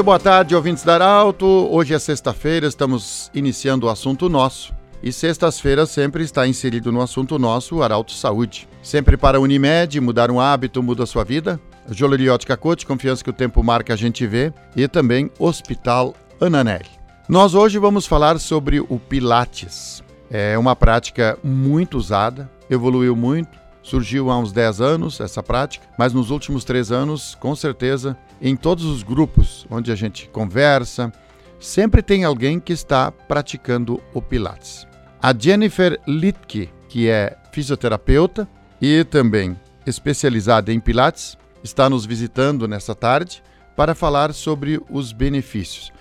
Muito 0.00 0.06
boa 0.06 0.18
tarde, 0.18 0.56
ouvintes 0.56 0.82
da 0.82 0.94
Arauto. 0.94 1.44
Hoje 1.46 1.92
é 1.92 1.98
sexta-feira, 1.98 2.66
estamos 2.66 3.30
iniciando 3.34 3.86
o 3.86 3.90
assunto 3.90 4.30
nosso. 4.30 4.72
E 5.02 5.12
sextas-feiras 5.12 5.90
sempre 5.90 6.24
está 6.24 6.48
inserido 6.48 6.90
no 6.90 7.02
assunto 7.02 7.38
nosso 7.38 7.76
o 7.76 7.82
Arauto 7.82 8.12
Saúde. 8.12 8.66
Sempre 8.82 9.18
para 9.18 9.36
a 9.36 9.40
Unimed, 9.42 10.00
mudar 10.00 10.30
um 10.30 10.40
hábito 10.40 10.82
muda 10.82 11.02
a 11.02 11.06
sua 11.06 11.22
vida. 11.22 11.60
Joalheria 11.90 12.32
Ótica 12.32 12.56
Cote, 12.56 12.86
confiança 12.86 13.22
que 13.22 13.28
o 13.28 13.34
tempo 13.34 13.62
marca 13.62 13.92
a 13.92 13.96
gente 13.96 14.26
vê. 14.26 14.54
E 14.74 14.88
também 14.88 15.30
Hospital 15.38 16.14
Ananelli. 16.40 16.88
Nós 17.28 17.52
hoje 17.52 17.78
vamos 17.78 18.06
falar 18.06 18.40
sobre 18.40 18.80
o 18.80 18.98
Pilates. 18.98 20.02
É 20.30 20.56
uma 20.56 20.74
prática 20.74 21.38
muito 21.44 21.98
usada, 21.98 22.50
evoluiu 22.70 23.14
muito, 23.14 23.58
surgiu 23.82 24.30
há 24.30 24.38
uns 24.38 24.52
10 24.52 24.80
anos 24.80 25.20
essa 25.20 25.42
prática, 25.42 25.86
mas 25.98 26.12
nos 26.12 26.30
últimos 26.30 26.64
três 26.64 26.92
anos, 26.92 27.34
com 27.34 27.54
certeza, 27.54 28.16
em 28.40 28.56
todos 28.56 28.84
os 28.84 29.02
grupos 29.02 29.66
onde 29.70 29.90
a 29.90 29.94
gente 29.94 30.28
conversa, 30.28 31.12
sempre 31.58 32.02
tem 32.02 32.24
alguém 32.24 32.58
que 32.58 32.72
está 32.72 33.10
praticando 33.10 34.00
o 34.14 34.22
Pilates. 34.22 34.86
A 35.22 35.34
Jennifer 35.36 36.00
Litke, 36.06 36.70
que 36.88 37.08
é 37.08 37.36
fisioterapeuta 37.52 38.48
e 38.80 39.04
também 39.04 39.56
especializada 39.86 40.72
em 40.72 40.80
Pilates, 40.80 41.36
está 41.62 41.90
nos 41.90 42.06
visitando 42.06 42.66
nessa 42.66 42.94
tarde 42.94 43.42
para 43.76 43.94
falar 43.94 44.32
sobre 44.32 44.80
os 44.90 45.12
benefícios. 45.12 45.92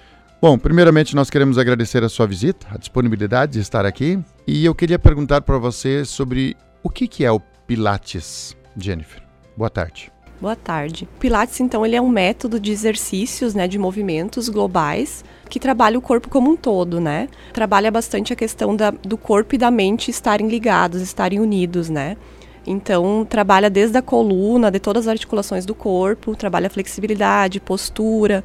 Bom, 0.41 0.57
primeiramente 0.57 1.15
nós 1.15 1.29
queremos 1.29 1.57
agradecer 1.57 2.01
a 2.01 2.07
sua 2.07 2.25
visita, 2.25 2.65
a 2.71 2.77
disponibilidade 2.77 3.53
de 3.53 3.59
estar 3.59 3.85
aqui, 3.85 4.17
e 4.47 4.63
eu 4.63 4.73
queria 4.73 4.97
perguntar 4.97 5.41
para 5.41 5.57
você 5.57 6.05
sobre 6.05 6.55
o 6.81 6.89
que, 6.89 7.09
que 7.09 7.25
é 7.25 7.31
o 7.31 7.41
Pilates, 7.69 8.57
Jennifer. 8.75 9.21
Boa 9.55 9.69
tarde. 9.69 10.11
Boa 10.41 10.55
tarde. 10.55 11.07
Pilates, 11.19 11.59
então, 11.59 11.85
ele 11.85 11.95
é 11.95 12.01
um 12.01 12.09
método 12.09 12.59
de 12.59 12.71
exercícios, 12.71 13.53
né, 13.53 13.67
de 13.67 13.77
movimentos 13.77 14.49
globais 14.49 15.23
que 15.47 15.59
trabalha 15.59 15.95
o 15.95 16.01
corpo 16.01 16.29
como 16.29 16.49
um 16.49 16.57
todo, 16.57 16.99
né? 16.99 17.29
Trabalha 17.53 17.91
bastante 17.91 18.33
a 18.33 18.35
questão 18.35 18.75
da, 18.75 18.89
do 18.89 19.15
corpo 19.15 19.53
e 19.53 19.57
da 19.59 19.69
mente 19.69 20.09
estarem 20.09 20.47
ligados, 20.47 20.99
estarem 20.99 21.39
unidos, 21.39 21.91
né? 21.91 22.17
Então, 22.65 23.23
trabalha 23.23 23.69
desde 23.69 23.99
a 23.99 24.01
coluna, 24.01 24.71
de 24.71 24.79
todas 24.79 25.05
as 25.05 25.11
articulações 25.11 25.63
do 25.63 25.75
corpo, 25.75 26.35
trabalha 26.35 26.71
flexibilidade, 26.71 27.59
postura, 27.59 28.43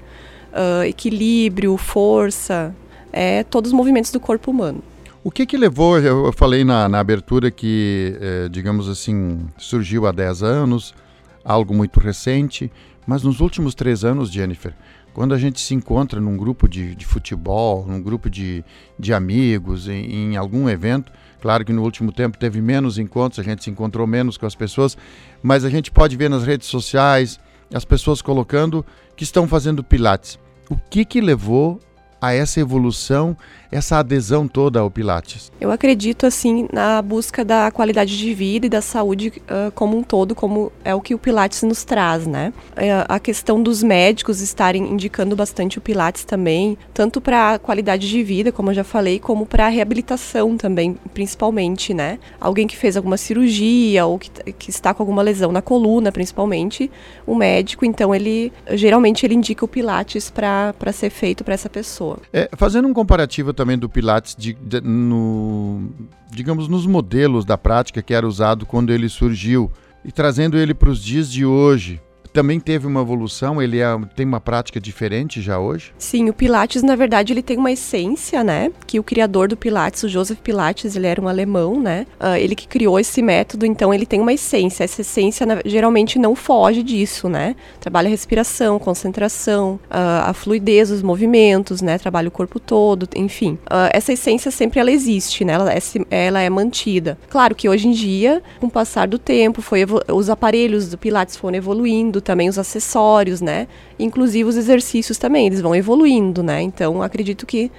uh, 0.53 0.84
equilíbrio, 0.84 1.78
força, 1.78 2.77
é, 3.11 3.42
todos 3.44 3.70
os 3.70 3.75
movimentos 3.75 4.11
do 4.11 4.20
corpo 4.20 4.50
humano. 4.50 4.83
O 5.27 5.30
que 5.30 5.47
que 5.47 5.56
levou, 5.56 5.98
eu 5.98 6.30
falei 6.34 6.64
na, 6.64 6.86
na 6.86 7.00
abertura 7.00 7.50
que, 7.50 8.14
eh, 8.20 8.48
digamos 8.50 8.91
assim, 8.91 9.48
surgiu 9.56 10.06
há 10.06 10.12
10 10.12 10.42
anos, 10.42 10.94
algo 11.42 11.75
muito 11.75 11.98
recente, 11.98 12.70
mas 13.06 13.22
nos 13.22 13.41
últimos 13.41 13.75
três 13.75 14.05
anos, 14.05 14.31
Jennifer, 14.31 14.75
quando 15.14 15.33
a 15.33 15.39
gente 15.39 15.58
se 15.62 15.75
encontra 15.75 16.20
num 16.20 16.36
grupo 16.36 16.69
de, 16.69 16.94
de 16.94 17.06
futebol, 17.06 17.86
num 17.86 18.03
grupo 18.03 18.28
de, 18.28 18.62
de 18.98 19.14
amigos, 19.14 19.89
em, 19.89 20.12
em, 20.12 20.36
algum 20.36 20.69
evento, 20.69 21.11
claro 21.41 21.64
que 21.64 21.72
no 21.72 21.83
último 21.83 22.12
tempo 22.12 22.36
teve 22.36 22.61
menos 22.61 22.98
encontros, 22.98 23.38
a 23.38 23.42
gente 23.42 23.64
se 23.64 23.70
encontrou 23.70 24.06
menos 24.06 24.36
com 24.36 24.44
as 24.44 24.55
pessoas, 24.55 24.94
mas 25.42 25.64
a 25.64 25.70
gente 25.70 25.91
pode 25.91 26.19
ver 26.19 26.28
nas 26.28 26.44
redes 26.44 26.69
sociais 26.69 27.41
as 27.72 27.86
pessoas 27.86 28.20
colocando 28.20 28.84
que 29.16 29.25
estão 29.25 29.48
fazendo 29.48 29.83
pilates. 29.83 30.38
O 30.69 30.77
que 30.77 31.03
que 31.03 31.22
levou 31.22 31.81
a 32.25 32.33
essa 32.33 32.60
evolução, 32.60 33.37
essa 33.71 33.98
adesão 33.98 34.47
toda 34.47 34.81
ao 34.81 34.91
Pilates? 34.91 35.50
Eu 35.60 35.71
acredito 35.71 36.26
assim 36.26 36.69
na 36.72 37.03
busca 37.03 37.44
da 37.44 37.71
qualidade 37.71 38.16
de 38.16 38.32
vida 38.32 38.66
e 38.66 38.69
da 38.69 38.81
saúde 38.81 39.32
uh, 39.43 39.71
como 39.72 39.97
um 39.97 40.03
todo, 40.03 40.34
como 40.34 40.71
é 40.84 40.94
o 40.94 41.00
que 41.00 41.15
o 41.15 41.19
Pilates 41.19 41.62
nos 41.62 41.84
traz, 41.84 42.26
né? 42.26 42.53
É, 42.76 43.04
a 43.09 43.19
questão 43.19 43.62
dos 43.62 43.82
médicos 43.82 44.41
estarem 44.41 44.93
indicando 44.93 45.34
bastante 45.34 45.78
o 45.78 45.81
Pilates 45.81 46.25
também, 46.25 46.78
tanto 46.93 47.21
para 47.21 47.54
a 47.54 47.59
qualidade 47.59 48.09
de 48.09 48.22
vida, 48.22 48.53
como 48.53 48.71
eu 48.71 48.75
já 48.75 48.84
falei, 48.84 49.19
como 49.19 49.44
para 49.44 49.66
a 49.66 49.69
reabilitação 49.69 50.56
também, 50.56 50.97
principalmente, 51.12 51.93
né? 51.93 52.19
Alguém 52.41 52.66
que 52.66 52.77
fez 52.77 52.97
alguma 52.97 53.16
cirurgia 53.16 54.06
ou 54.06 54.19
que, 54.19 54.31
que 54.53 54.71
está 54.71 54.94
com 54.94 55.03
alguma 55.03 55.22
lesão 55.22 55.50
na 55.50 55.60
coluna, 55.60 56.12
principalmente, 56.12 56.91
o 57.27 57.34
médico, 57.34 57.84
então 57.84 58.15
ele 58.15 58.53
geralmente 58.72 59.27
ele 59.27 59.34
indica 59.34 59.65
o 59.65 59.69
Pilates 59.69 60.31
para 60.31 60.93
ser 60.93 61.10
feito 61.10 61.43
para 61.43 61.54
essa 61.54 61.69
pessoa. 61.69 62.13
É, 62.32 62.48
fazendo 62.56 62.88
um 62.88 62.94
comparativo 62.94 63.52
também 63.52 63.78
do 63.78 63.88
Pilates, 63.88 64.34
de, 64.36 64.54
de, 64.54 64.80
no, 64.80 65.91
digamos, 66.30 66.69
nos 66.69 66.86
modelos 66.86 67.44
da 67.44 67.56
prática 67.56 68.02
que 68.02 68.14
era 68.14 68.26
usado 68.26 68.66
quando 68.66 68.92
ele 68.92 69.08
surgiu 69.08 69.70
e 70.04 70.12
trazendo 70.12 70.58
ele 70.58 70.74
para 70.74 70.91
os 70.91 71.03
dias 71.03 71.30
de 71.30 71.47
hoje, 71.47 72.00
também 72.34 72.59
teve 72.59 72.87
uma 72.87 73.00
evolução? 73.00 73.62
Ele 73.62 73.78
é, 73.78 73.87
tem 74.17 74.27
uma 74.27 74.41
prática 74.41 74.81
diferente 74.81 75.41
já 75.41 75.59
hoje? 75.59 75.95
Sim, 75.97 76.28
o 76.28 76.34
Pilates, 76.34 76.83
na 76.83 76.97
verdade, 76.97 77.33
ele 77.33 77.43
tem 77.43 77.56
uma 77.56 77.71
essência, 77.71 78.43
né? 78.43 78.72
Que 78.89 78.99
o 78.99 79.05
criador 79.05 79.47
do 79.47 79.56
Pilates, 79.56 80.03
o 80.03 80.09
Joseph 80.09 80.41
Pilates, 80.41 80.97
ele 80.97 81.06
era 81.06 81.22
um 81.22 81.28
alemão, 81.28 81.81
né? 81.81 82.06
Uh, 82.21 82.37
ele 82.37 82.56
que 82.56 82.67
criou 82.67 82.99
esse 82.99 83.22
método, 83.22 83.65
então 83.65 83.95
ele 83.95 84.05
tem 84.05 84.21
uma 84.21 84.33
essência. 84.33 84.83
Essa 84.83 85.03
essência 85.03 85.47
na, 85.47 85.61
geralmente 85.65 86.19
não 86.19 86.34
foge 86.34 86.83
disso, 86.83 87.28
né? 87.28 87.55
Trabalha 87.78 88.09
a 88.09 88.11
respiração, 88.11 88.81
concentração, 88.81 89.78
uh, 89.84 90.27
a 90.27 90.34
fluidez 90.34 90.89
dos 90.89 91.03
movimentos, 91.03 91.81
né? 91.81 91.99
Trabalha 91.99 92.27
o 92.27 92.33
corpo 92.33 92.59
todo, 92.59 93.09
enfim. 93.15 93.53
Uh, 93.66 93.91
essa 93.93 94.12
essência 94.12 94.51
sempre 94.51 94.81
ela 94.81 94.91
existe, 94.91 95.45
né? 95.45 95.53
Ela 95.53 95.72
é, 95.72 95.78
ela 96.11 96.41
é 96.41 96.51
mantida. 96.51 97.16
Claro 97.31 97.55
que 97.55 97.69
hoje 97.69 97.87
em 97.87 97.93
dia, 97.93 98.43
com 98.59 98.66
o 98.66 98.71
passar 98.71 99.06
do 99.06 99.21
tempo, 99.21 99.62
foi 99.62 99.84
os 100.12 100.28
aparelhos 100.28 100.89
do 100.89 100.99
Pilates 100.99 101.37
foram 101.37 101.56
evoluindo, 101.56 102.23
também 102.24 102.48
os 102.48 102.58
acessórios, 102.58 103.40
né? 103.40 103.68
Inclusive 103.98 104.48
os 104.48 104.56
exercícios 104.56 105.18
também, 105.18 105.46
eles 105.46 105.60
vão 105.60 105.74
evoluindo, 105.74 106.42
né? 106.42 106.60
Então 106.60 107.02
acredito 107.02 107.46
que 107.46 107.70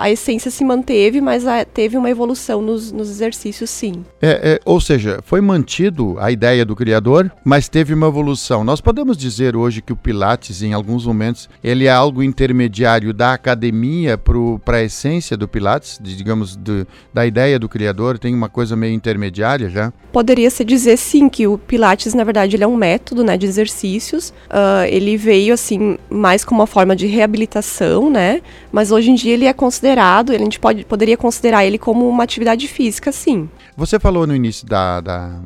a 0.00 0.10
essência 0.10 0.50
se 0.50 0.64
manteve, 0.64 1.20
mas 1.20 1.46
a, 1.46 1.64
teve 1.64 1.96
uma 1.96 2.08
evolução 2.08 2.62
nos, 2.62 2.92
nos 2.92 3.10
exercícios, 3.10 3.68
sim. 3.70 4.04
É, 4.20 4.52
é, 4.52 4.60
ou 4.64 4.80
seja, 4.80 5.20
foi 5.24 5.40
mantido 5.40 6.16
a 6.18 6.30
ideia 6.30 6.64
do 6.64 6.76
criador, 6.76 7.30
mas 7.44 7.68
teve 7.68 7.92
uma 7.92 8.06
evolução. 8.06 8.62
Nós 8.62 8.80
podemos 8.80 9.16
dizer 9.16 9.56
hoje 9.56 9.82
que 9.82 9.92
o 9.92 9.96
Pilates, 9.96 10.62
em 10.62 10.72
alguns 10.72 11.06
momentos, 11.06 11.48
ele 11.62 11.86
é 11.86 11.90
algo 11.90 12.22
intermediário 12.22 13.12
da 13.12 13.32
academia 13.32 14.16
para 14.16 14.76
a 14.76 14.82
essência 14.82 15.36
do 15.36 15.48
Pilates, 15.48 15.98
de, 16.00 16.16
digamos, 16.16 16.58
da 17.12 17.26
ideia 17.26 17.58
do 17.58 17.68
criador, 17.68 18.18
tem 18.18 18.34
uma 18.34 18.48
coisa 18.48 18.76
meio 18.76 18.94
intermediária 18.94 19.68
já? 19.68 19.92
Poderia 20.12 20.50
se 20.50 20.64
dizer 20.64 20.96
sim 20.98 21.28
que 21.28 21.46
o 21.46 21.56
Pilates, 21.56 22.14
na 22.14 22.22
verdade, 22.22 22.54
ele 22.56 22.64
é 22.64 22.66
um 22.66 22.76
método 22.76 23.24
né, 23.24 23.36
de 23.36 23.46
exercícios. 23.46 24.30
Uh, 24.48 24.84
ele 24.88 25.16
veio 25.16 25.54
assim 25.54 25.98
mais 26.10 26.44
como 26.44 26.60
uma 26.60 26.66
forma 26.66 26.94
de 26.94 27.06
reabilitação, 27.06 28.10
né? 28.10 28.42
Mas 28.70 28.92
hoje 28.92 29.10
em 29.10 29.14
dia 29.14 29.32
ele 29.32 29.46
é 29.46 29.52
considerado, 29.72 30.32
a 30.32 30.38
gente 30.38 30.60
pode, 30.60 30.84
poderia 30.84 31.16
considerar 31.16 31.64
ele 31.64 31.78
como 31.78 32.06
uma 32.06 32.24
atividade 32.24 32.68
física, 32.68 33.10
sim. 33.10 33.48
Você 33.74 33.98
falou 33.98 34.26
no 34.26 34.36
início 34.36 34.66
da, 34.66 35.00
da, 35.00 35.40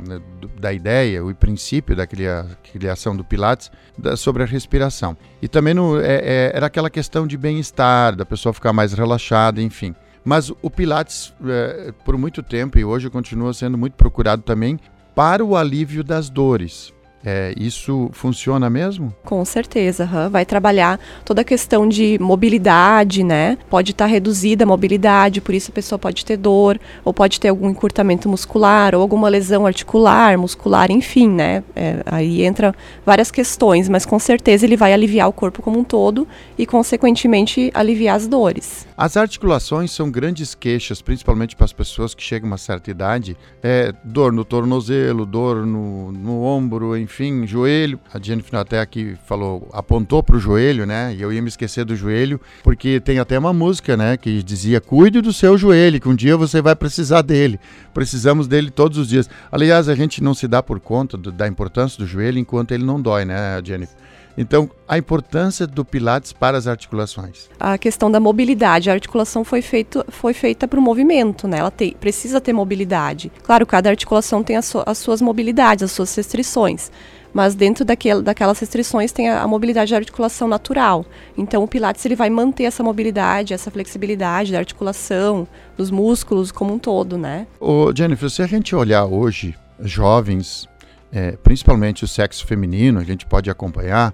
da 0.60 0.72
ideia, 0.72 1.24
o 1.24 1.32
princípio 1.32 1.94
da 1.94 2.06
criação 2.06 3.16
do 3.16 3.24
Pilates, 3.24 3.70
da, 3.96 4.16
sobre 4.16 4.42
a 4.42 4.46
respiração. 4.46 5.16
E 5.40 5.46
também 5.46 5.74
no, 5.74 6.00
é, 6.00 6.16
é, 6.16 6.52
era 6.52 6.66
aquela 6.66 6.90
questão 6.90 7.24
de 7.24 7.36
bem-estar, 7.36 8.16
da 8.16 8.26
pessoa 8.26 8.52
ficar 8.52 8.72
mais 8.72 8.92
relaxada, 8.92 9.62
enfim. 9.62 9.94
Mas 10.24 10.50
o 10.60 10.68
Pilates, 10.68 11.32
é, 11.46 11.92
por 12.04 12.18
muito 12.18 12.42
tempo 12.42 12.80
e 12.80 12.84
hoje 12.84 13.08
continua 13.08 13.54
sendo 13.54 13.78
muito 13.78 13.94
procurado 13.94 14.42
também 14.42 14.76
para 15.14 15.44
o 15.44 15.56
alívio 15.56 16.02
das 16.02 16.28
dores. 16.28 16.92
É, 17.28 17.52
isso 17.58 18.08
funciona 18.12 18.70
mesmo? 18.70 19.12
Com 19.24 19.44
certeza, 19.44 20.08
uhum. 20.12 20.30
vai 20.30 20.46
trabalhar 20.46 21.00
toda 21.24 21.40
a 21.40 21.44
questão 21.44 21.88
de 21.88 22.16
mobilidade, 22.20 23.24
né? 23.24 23.58
Pode 23.68 23.90
estar 23.90 24.04
tá 24.04 24.10
reduzida 24.10 24.62
a 24.62 24.66
mobilidade, 24.66 25.40
por 25.40 25.52
isso 25.52 25.72
a 25.72 25.74
pessoa 25.74 25.98
pode 25.98 26.24
ter 26.24 26.36
dor, 26.36 26.78
ou 27.04 27.12
pode 27.12 27.40
ter 27.40 27.48
algum 27.48 27.68
encurtamento 27.68 28.28
muscular, 28.28 28.94
ou 28.94 29.02
alguma 29.02 29.28
lesão 29.28 29.66
articular, 29.66 30.38
muscular, 30.38 30.88
enfim, 30.88 31.28
né? 31.28 31.64
É, 31.74 32.00
aí 32.06 32.44
entra 32.44 32.72
várias 33.04 33.32
questões, 33.32 33.88
mas 33.88 34.06
com 34.06 34.20
certeza 34.20 34.64
ele 34.64 34.76
vai 34.76 34.92
aliviar 34.92 35.28
o 35.28 35.32
corpo 35.32 35.62
como 35.62 35.80
um 35.80 35.84
todo 35.84 36.28
e, 36.56 36.64
consequentemente, 36.64 37.72
aliviar 37.74 38.14
as 38.14 38.28
dores. 38.28 38.86
As 38.96 39.16
articulações 39.16 39.90
são 39.90 40.12
grandes 40.12 40.54
queixas, 40.54 41.02
principalmente 41.02 41.56
para 41.56 41.64
as 41.64 41.72
pessoas 41.72 42.14
que 42.14 42.22
chegam 42.22 42.46
a 42.48 42.52
uma 42.52 42.58
certa 42.58 42.88
idade. 42.88 43.36
É, 43.60 43.92
dor 44.04 44.32
no 44.32 44.44
tornozelo, 44.44 45.26
dor 45.26 45.66
no, 45.66 46.12
no 46.12 46.44
ombro, 46.44 46.96
enfim 46.96 47.15
enfim, 47.16 47.46
joelho. 47.46 47.98
A 48.12 48.18
Jennifer 48.20 48.60
até 48.60 48.78
aqui 48.78 49.16
falou, 49.24 49.70
apontou 49.72 50.22
para 50.22 50.36
o 50.36 50.38
joelho, 50.38 50.84
né? 50.84 51.14
E 51.16 51.22
eu 51.22 51.32
ia 51.32 51.40
me 51.40 51.48
esquecer 51.48 51.84
do 51.84 51.96
joelho, 51.96 52.38
porque 52.62 53.00
tem 53.00 53.18
até 53.18 53.38
uma 53.38 53.54
música, 53.54 53.96
né? 53.96 54.18
Que 54.18 54.42
dizia: 54.42 54.80
cuide 54.82 55.22
do 55.22 55.32
seu 55.32 55.56
joelho, 55.56 55.98
que 55.98 56.08
um 56.08 56.14
dia 56.14 56.36
você 56.36 56.60
vai 56.60 56.76
precisar 56.76 57.22
dele. 57.22 57.58
Precisamos 57.94 58.46
dele 58.46 58.70
todos 58.70 58.98
os 58.98 59.08
dias. 59.08 59.30
Aliás, 59.50 59.88
a 59.88 59.94
gente 59.94 60.22
não 60.22 60.34
se 60.34 60.46
dá 60.46 60.62
por 60.62 60.78
conta 60.78 61.16
do, 61.16 61.32
da 61.32 61.48
importância 61.48 61.98
do 61.98 62.06
joelho 62.06 62.38
enquanto 62.38 62.72
ele 62.72 62.84
não 62.84 63.00
dói, 63.00 63.24
né, 63.24 63.60
Jennifer? 63.64 63.96
Então, 64.38 64.70
a 64.86 64.98
importância 64.98 65.66
do 65.66 65.84
Pilates 65.84 66.32
para 66.32 66.58
as 66.58 66.66
articulações. 66.66 67.48
A 67.58 67.78
questão 67.78 68.10
da 68.10 68.20
mobilidade. 68.20 68.90
A 68.90 68.92
articulação 68.92 69.44
foi, 69.44 69.62
feito, 69.62 70.04
foi 70.08 70.34
feita 70.34 70.68
para 70.68 70.78
o 70.78 70.82
movimento, 70.82 71.48
né? 71.48 71.58
Ela 71.58 71.70
tem, 71.70 71.92
precisa 71.92 72.40
ter 72.40 72.52
mobilidade. 72.52 73.32
Claro, 73.42 73.66
cada 73.66 73.88
articulação 73.88 74.42
tem 74.42 74.56
as, 74.56 74.72
as 74.84 74.98
suas 74.98 75.20
mobilidades, 75.20 75.84
as 75.84 75.92
suas 75.92 76.14
restrições 76.14 76.90
mas 77.36 77.54
dentro 77.54 77.84
daquele, 77.84 78.22
daquelas 78.22 78.58
restrições 78.58 79.12
tem 79.12 79.28
a, 79.28 79.42
a, 79.42 79.46
mobilidade 79.46 79.90
da 79.90 79.98
articulação 79.98 80.48
natural. 80.48 81.04
Então 81.36 81.62
o 81.62 81.68
Pilates 81.68 82.02
ele 82.06 82.16
vai 82.16 82.30
manter 82.30 82.64
essa 82.64 82.82
mobilidade, 82.82 83.52
essa 83.52 83.70
flexibilidade 83.70 84.52
da 84.52 84.58
articulação, 84.58 85.46
dos 85.76 85.90
músculos 85.90 86.50
como 86.50 86.72
um 86.72 86.78
todo, 86.78 87.18
né? 87.18 87.46
Ô 87.60 87.92
Jennifer, 87.94 88.30
se 88.30 88.40
a 88.40 88.46
gente 88.46 88.74
olhar 88.74 89.04
hoje 89.04 89.54
jovens, 89.80 90.66
é, 91.12 91.32
principalmente 91.32 92.04
o 92.04 92.08
sexo 92.08 92.46
feminino, 92.46 92.98
a 92.98 93.04
gente 93.04 93.26
pode 93.26 93.50
acompanhar 93.50 94.12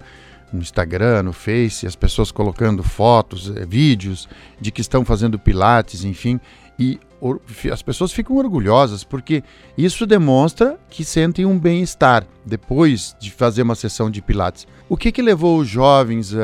no 0.51 0.61
Instagram, 0.61 1.23
no 1.23 1.33
Face, 1.33 1.87
as 1.87 1.95
pessoas 1.95 2.31
colocando 2.31 2.83
fotos, 2.83 3.51
é, 3.55 3.65
vídeos 3.65 4.27
de 4.61 4.71
que 4.71 4.81
estão 4.81 5.03
fazendo 5.03 5.39
pilates, 5.39 6.03
enfim, 6.03 6.39
e 6.77 6.99
as 7.71 7.81
pessoas 7.81 8.11
ficam 8.11 8.35
orgulhosas 8.35 9.03
porque 9.03 9.43
isso 9.77 10.05
demonstra 10.05 10.77
que 10.89 11.05
sentem 11.05 11.45
um 11.45 11.57
bem-estar 11.57 12.25
depois 12.45 13.15
de 13.19 13.31
fazer 13.31 13.61
uma 13.61 13.75
sessão 13.75 14.11
de 14.11 14.21
Pilates. 14.21 14.67
O 14.89 14.97
que, 14.97 15.11
que 15.11 15.21
levou 15.21 15.57
os 15.57 15.67
jovens, 15.67 16.33
uh, 16.33 16.37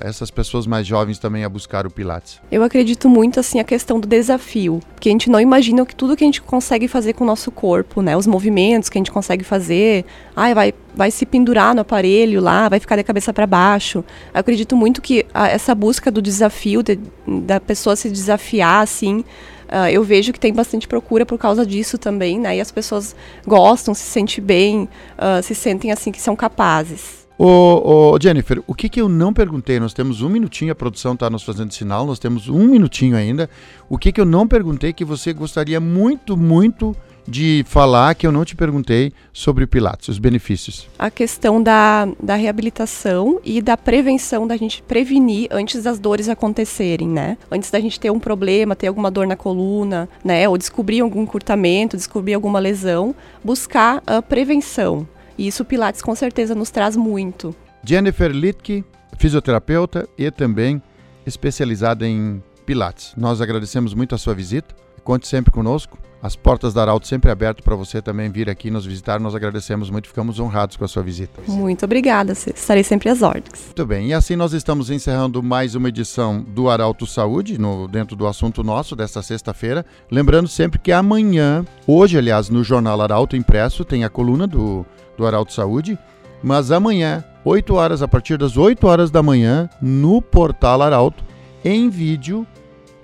essas 0.00 0.30
pessoas 0.30 0.66
mais 0.66 0.86
jovens 0.86 1.18
também 1.18 1.44
a 1.44 1.48
buscar 1.48 1.86
o 1.86 1.90
Pilates? 1.90 2.40
Eu 2.50 2.62
acredito 2.62 3.08
muito 3.08 3.38
assim 3.38 3.60
a 3.60 3.64
questão 3.64 4.00
do 4.00 4.08
desafio, 4.08 4.80
que 5.00 5.08
a 5.08 5.12
gente 5.12 5.30
não 5.30 5.40
imagina 5.40 5.86
que 5.86 5.94
tudo 5.94 6.16
que 6.16 6.24
a 6.24 6.26
gente 6.26 6.42
consegue 6.42 6.88
fazer 6.88 7.12
com 7.12 7.24
o 7.24 7.26
nosso 7.26 7.50
corpo, 7.50 8.02
né, 8.02 8.16
os 8.16 8.26
movimentos 8.26 8.88
que 8.88 8.98
a 8.98 9.00
gente 9.00 9.12
consegue 9.12 9.44
fazer, 9.44 10.04
ai, 10.34 10.54
vai, 10.54 10.74
vai 10.94 11.10
se 11.10 11.24
pendurar 11.24 11.74
no 11.74 11.82
aparelho 11.82 12.40
lá, 12.40 12.68
vai 12.68 12.80
ficar 12.80 12.96
de 12.96 13.04
cabeça 13.04 13.32
para 13.32 13.46
baixo. 13.46 14.04
Eu 14.34 14.40
acredito 14.40 14.76
muito 14.76 15.00
que 15.00 15.24
a, 15.32 15.48
essa 15.48 15.74
busca 15.74 16.10
do 16.10 16.20
desafio, 16.20 16.82
de, 16.82 16.98
da 17.26 17.60
pessoa 17.60 17.94
se 17.94 18.10
desafiar, 18.10 18.82
assim, 18.82 19.24
Uh, 19.74 19.90
eu 19.90 20.04
vejo 20.04 20.32
que 20.32 20.38
tem 20.38 20.52
bastante 20.52 20.86
procura 20.86 21.26
por 21.26 21.36
causa 21.36 21.66
disso 21.66 21.98
também, 21.98 22.38
né? 22.38 22.56
E 22.56 22.60
as 22.60 22.70
pessoas 22.70 23.16
gostam, 23.44 23.92
se 23.92 24.04
sentem 24.04 24.42
bem, 24.42 24.88
uh, 25.18 25.42
se 25.42 25.52
sentem 25.52 25.90
assim 25.90 26.12
que 26.12 26.20
são 26.20 26.36
capazes. 26.36 27.26
Ô, 27.36 28.12
ô, 28.12 28.18
Jennifer, 28.22 28.62
o 28.68 28.72
que, 28.72 28.88
que 28.88 29.00
eu 29.00 29.08
não 29.08 29.32
perguntei? 29.32 29.80
Nós 29.80 29.92
temos 29.92 30.22
um 30.22 30.28
minutinho, 30.28 30.70
a 30.70 30.76
produção 30.76 31.14
está 31.14 31.28
nos 31.28 31.42
fazendo 31.42 31.74
sinal, 31.74 32.06
nós 32.06 32.20
temos 32.20 32.48
um 32.48 32.68
minutinho 32.68 33.16
ainda. 33.16 33.50
O 33.88 33.98
que, 33.98 34.12
que 34.12 34.20
eu 34.20 34.24
não 34.24 34.46
perguntei 34.46 34.92
que 34.92 35.04
você 35.04 35.32
gostaria 35.32 35.80
muito, 35.80 36.36
muito 36.36 36.94
de 37.26 37.64
falar 37.66 38.14
que 38.14 38.26
eu 38.26 38.32
não 38.32 38.44
te 38.44 38.54
perguntei 38.54 39.12
sobre 39.32 39.64
o 39.64 39.68
Pilates, 39.68 40.08
os 40.08 40.18
benefícios. 40.18 40.88
A 40.98 41.10
questão 41.10 41.62
da, 41.62 42.08
da 42.22 42.34
reabilitação 42.34 43.40
e 43.44 43.62
da 43.62 43.76
prevenção, 43.76 44.46
da 44.46 44.56
gente 44.56 44.82
prevenir 44.82 45.48
antes 45.50 45.82
das 45.82 45.98
dores 45.98 46.28
acontecerem, 46.28 47.08
né? 47.08 47.38
Antes 47.50 47.70
da 47.70 47.80
gente 47.80 47.98
ter 47.98 48.10
um 48.10 48.20
problema, 48.20 48.76
ter 48.76 48.88
alguma 48.88 49.10
dor 49.10 49.26
na 49.26 49.36
coluna, 49.36 50.08
né? 50.24 50.48
Ou 50.48 50.58
descobrir 50.58 51.00
algum 51.00 51.24
curtamento, 51.24 51.96
descobrir 51.96 52.34
alguma 52.34 52.58
lesão, 52.58 53.14
buscar 53.42 54.02
a 54.06 54.20
prevenção. 54.20 55.06
E 55.36 55.46
isso 55.46 55.62
o 55.62 55.66
Pilates 55.66 56.02
com 56.02 56.14
certeza 56.14 56.54
nos 56.54 56.70
traz 56.70 56.96
muito. 56.96 57.54
Jennifer 57.82 58.30
Litke, 58.30 58.84
fisioterapeuta 59.18 60.08
e 60.16 60.30
também 60.30 60.80
especializada 61.26 62.06
em 62.06 62.42
Pilates. 62.64 63.12
Nós 63.16 63.40
agradecemos 63.40 63.94
muito 63.94 64.14
a 64.14 64.18
sua 64.18 64.34
visita. 64.34 64.74
Conte 65.02 65.26
sempre 65.26 65.50
conosco. 65.52 65.98
As 66.24 66.34
portas 66.34 66.72
da 66.72 66.80
Arauto 66.80 67.06
sempre 67.06 67.30
abertas 67.30 67.62
para 67.62 67.76
você 67.76 68.00
também 68.00 68.30
vir 68.30 68.48
aqui 68.48 68.70
nos 68.70 68.86
visitar. 68.86 69.20
Nós 69.20 69.34
agradecemos 69.34 69.90
muito, 69.90 70.08
ficamos 70.08 70.40
honrados 70.40 70.74
com 70.74 70.82
a 70.82 70.88
sua 70.88 71.02
visita. 71.02 71.42
Muito 71.46 71.84
obrigada, 71.84 72.32
estarei 72.32 72.82
sempre 72.82 73.10
às 73.10 73.20
ordens. 73.20 73.66
Muito 73.66 73.84
bem, 73.84 74.06
e 74.06 74.14
assim 74.14 74.34
nós 74.34 74.54
estamos 74.54 74.88
encerrando 74.88 75.42
mais 75.42 75.74
uma 75.74 75.90
edição 75.90 76.40
do 76.40 76.70
Arauto 76.70 77.06
Saúde, 77.06 77.58
no, 77.58 77.86
dentro 77.86 78.16
do 78.16 78.26
assunto 78.26 78.64
nosso 78.64 78.96
desta 78.96 79.20
sexta-feira. 79.20 79.84
Lembrando 80.10 80.48
sempre 80.48 80.78
que 80.78 80.92
amanhã, 80.92 81.62
hoje, 81.86 82.16
aliás, 82.16 82.48
no 82.48 82.64
Jornal 82.64 83.02
Arauto 83.02 83.36
Impresso, 83.36 83.84
tem 83.84 84.02
a 84.02 84.08
coluna 84.08 84.46
do, 84.46 84.86
do 85.18 85.26
Arauto 85.26 85.52
Saúde, 85.52 85.98
mas 86.42 86.70
amanhã, 86.70 87.22
8 87.44 87.74
horas, 87.74 88.00
a 88.00 88.08
partir 88.08 88.38
das 88.38 88.56
8 88.56 88.86
horas 88.86 89.10
da 89.10 89.22
manhã, 89.22 89.68
no 89.78 90.22
portal 90.22 90.80
Arauto, 90.80 91.22
em 91.62 91.90
vídeo, 91.90 92.46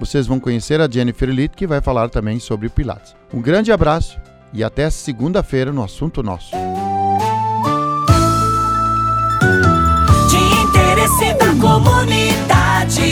vocês 0.01 0.27
vão 0.27 0.41
conhecer 0.41 0.81
a 0.81 0.91
Jennifer 0.91 1.29
Litt, 1.29 1.55
que 1.55 1.67
vai 1.67 1.83
falar 1.83 2.09
também 2.09 2.41
sobre 2.41 2.71
Pilates. 2.71 3.15
Um 3.33 3.41
grande 3.41 3.71
abraço 3.71 4.19
e 4.51 4.65
até 4.65 4.89
segunda-feira 4.89 5.71
no 5.71 5.85
Assunto 5.85 6.23
Nosso. 6.23 6.53
De 10.31 10.37
interesse 10.63 11.35
da 11.35 11.55
comunidade, 11.61 13.10